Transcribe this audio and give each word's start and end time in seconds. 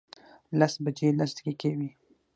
لس 0.59 0.73
بجې 0.83 1.09
لس 1.19 1.31
دقیقې 1.37 1.71
وې. 1.77 1.89